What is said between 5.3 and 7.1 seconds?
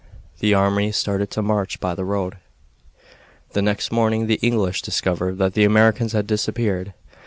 that the Americans had disappeared.